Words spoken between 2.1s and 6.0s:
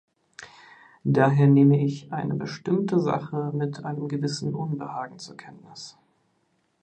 eine bestimmte Sache mit einem gewissen Unbehagen zur Kenntnis.